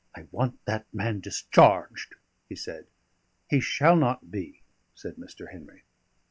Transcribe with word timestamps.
"I 0.15 0.25
want 0.31 0.65
that 0.65 0.91
man 0.91 1.19
discharged," 1.19 2.15
he 2.49 2.55
said. 2.55 2.87
"He 3.51 3.59
shall 3.59 3.95
not 3.95 4.31
be," 4.31 4.61
said 4.95 5.17
Mr. 5.17 5.51
Henry. 5.51 5.83